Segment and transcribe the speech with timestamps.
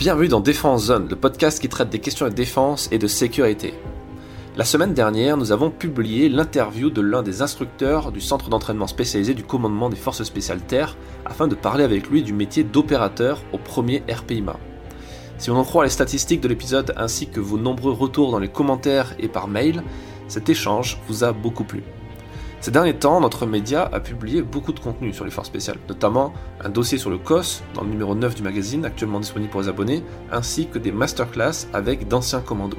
[0.00, 3.74] Bienvenue dans Défense Zone, le podcast qui traite des questions de défense et de sécurité.
[4.56, 9.34] La semaine dernière, nous avons publié l'interview de l'un des instructeurs du centre d'entraînement spécialisé
[9.34, 13.58] du commandement des forces spéciales terre afin de parler avec lui du métier d'opérateur au
[13.58, 14.56] premier RPIMA.
[15.36, 18.48] Si on en croit les statistiques de l'épisode ainsi que vos nombreux retours dans les
[18.48, 19.82] commentaires et par mail,
[20.28, 21.82] cet échange vous a beaucoup plu.
[22.60, 26.34] Ces derniers temps, notre média a publié beaucoup de contenu sur les forces spéciales, notamment
[26.62, 29.68] un dossier sur le COS dans le numéro 9 du magazine, actuellement disponible pour les
[29.68, 32.76] abonnés, ainsi que des masterclass avec d'anciens commandos.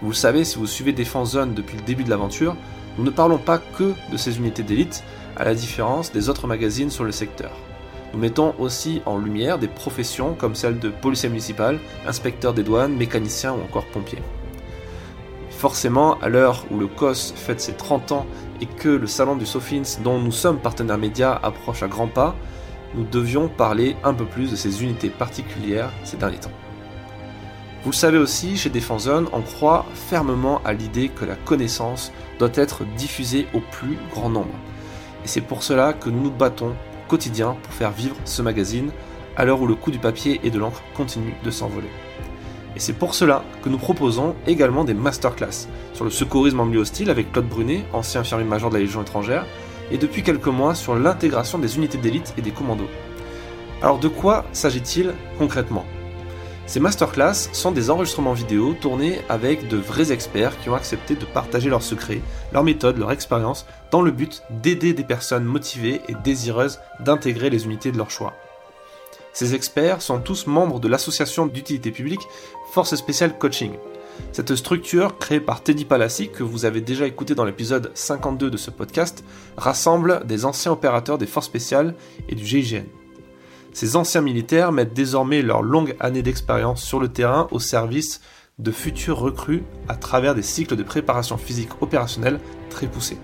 [0.00, 2.54] Vous le savez, si vous suivez Défense Zone depuis le début de l'aventure,
[2.96, 5.02] nous ne parlons pas que de ces unités d'élite,
[5.36, 7.50] à la différence des autres magazines sur le secteur.
[8.12, 12.94] Nous mettons aussi en lumière des professions comme celles de policier municipal, inspecteur des douanes,
[12.94, 14.20] mécanicien ou encore pompier.
[15.64, 18.26] Forcément, à l'heure où le COS fête ses 30 ans
[18.60, 22.36] et que le salon du Sofins, dont nous sommes partenaires médias, approche à grands pas,
[22.94, 26.50] nous devions parler un peu plus de ces unités particulières ces derniers temps.
[27.82, 32.12] Vous le savez aussi, chez Défense Zone, on croit fermement à l'idée que la connaissance
[32.38, 34.54] doit être diffusée au plus grand nombre.
[35.24, 38.90] Et c'est pour cela que nous nous battons au quotidien pour faire vivre ce magazine
[39.34, 41.88] à l'heure où le coût du papier et de l'encre continue de s'envoler.
[42.76, 46.80] Et c'est pour cela que nous proposons également des masterclass sur le secourisme en milieu
[46.80, 49.46] hostile avec Claude Brunet, ancien infirmier major de la Légion étrangère,
[49.90, 52.88] et depuis quelques mois sur l'intégration des unités d'élite et des commandos.
[53.82, 55.84] Alors de quoi s'agit-il concrètement?
[56.66, 61.26] Ces masterclass sont des enregistrements vidéo tournés avec de vrais experts qui ont accepté de
[61.26, 62.22] partager leurs secrets,
[62.54, 67.66] leurs méthodes, leur expérience, dans le but d'aider des personnes motivées et désireuses d'intégrer les
[67.66, 68.32] unités de leur choix.
[69.34, 72.28] Ces experts sont tous membres de l'association d'utilité publique
[72.70, 73.72] Force Spéciale Coaching.
[74.30, 78.56] Cette structure, créée par Teddy Palassi, que vous avez déjà écouté dans l'épisode 52 de
[78.56, 79.24] ce podcast,
[79.56, 81.96] rassemble des anciens opérateurs des forces spéciales
[82.28, 82.84] et du GIGN.
[83.72, 88.20] Ces anciens militaires mettent désormais leur longue année d'expérience sur le terrain au service
[88.60, 92.38] de futurs recrues à travers des cycles de préparation physique opérationnelle
[92.70, 93.18] très poussés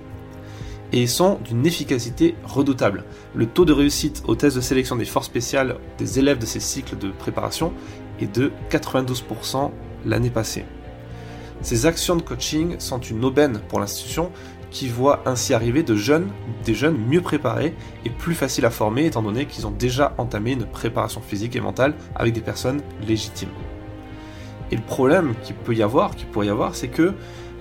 [0.92, 3.04] et sont d'une efficacité redoutable.
[3.34, 6.60] Le taux de réussite aux tests de sélection des forces spéciales des élèves de ces
[6.60, 7.72] cycles de préparation
[8.20, 9.70] est de 92%
[10.04, 10.64] l'année passée.
[11.62, 14.32] Ces actions de coaching sont une aubaine pour l'institution
[14.70, 16.28] qui voit ainsi arriver des jeunes
[17.08, 17.74] mieux préparés
[18.04, 21.60] et plus faciles à former étant donné qu'ils ont déjà entamé une préparation physique et
[21.60, 23.50] mentale avec des personnes légitimes.
[24.70, 27.14] Et le problème qu'il peut y avoir, qu'il pourrait y avoir, c'est que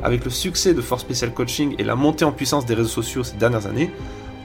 [0.03, 3.23] avec le succès de Force Special Coaching et la montée en puissance des réseaux sociaux
[3.23, 3.91] ces dernières années,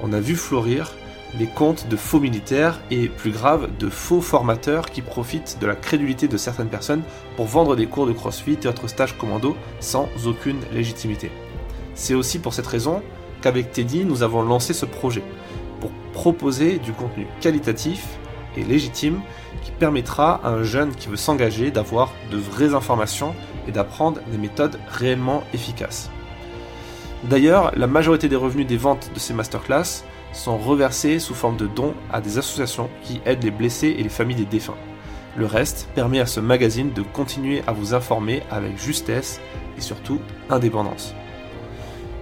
[0.02, 0.92] on a vu fleurir
[1.38, 5.74] les comptes de faux militaires et, plus grave, de faux formateurs qui profitent de la
[5.74, 7.02] crédulité de certaines personnes
[7.36, 11.30] pour vendre des cours de crossfit et autres stages commando sans aucune légitimité.
[11.94, 13.02] C'est aussi pour cette raison
[13.40, 15.22] qu'avec Teddy, nous avons lancé ce projet,
[15.80, 18.06] pour proposer du contenu qualitatif
[18.56, 19.20] et légitime
[19.62, 23.34] qui permettra à un jeune qui veut s'engager d'avoir de vraies informations
[23.68, 26.10] et d'apprendre des méthodes réellement efficaces.
[27.24, 31.66] D'ailleurs, la majorité des revenus des ventes de ces masterclass sont reversés sous forme de
[31.66, 34.76] dons à des associations qui aident les blessés et les familles des défunts.
[35.36, 39.40] Le reste permet à ce magazine de continuer à vous informer avec justesse
[39.76, 40.20] et surtout
[40.50, 41.14] indépendance.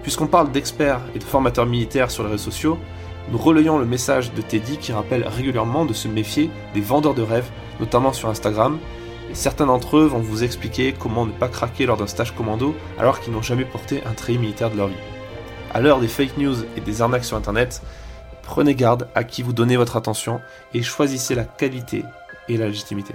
[0.03, 2.79] Puisqu'on parle d'experts et de formateurs militaires sur les réseaux sociaux,
[3.31, 7.23] nous relayons le message de Teddy qui rappelle régulièrement de se méfier des vendeurs de
[7.23, 7.51] rêves,
[7.81, 8.79] notamment sur Instagram,
[9.31, 12.75] et certains d'entre eux vont vous expliquer comment ne pas craquer lors d'un stage commando
[12.99, 14.95] alors qu'ils n'ont jamais porté un trait militaire de leur vie.
[15.75, 17.83] À l'heure des fake news et des arnaques sur internet,
[18.43, 20.41] prenez garde à qui vous donnez votre attention
[20.75, 22.05] et choisissez la qualité
[22.49, 23.15] et la légitimité.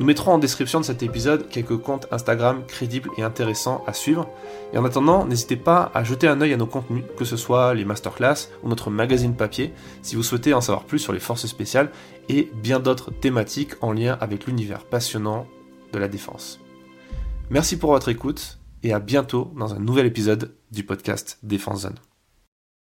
[0.00, 4.30] Nous mettrons en description de cet épisode quelques comptes Instagram crédibles et intéressants à suivre.
[4.72, 7.74] Et en attendant, n'hésitez pas à jeter un œil à nos contenus, que ce soit
[7.74, 11.46] les masterclass ou notre magazine papier, si vous souhaitez en savoir plus sur les forces
[11.46, 11.90] spéciales
[12.30, 15.46] et bien d'autres thématiques en lien avec l'univers passionnant
[15.92, 16.60] de la défense.
[17.50, 22.09] Merci pour votre écoute et à bientôt dans un nouvel épisode du podcast Défense Zone.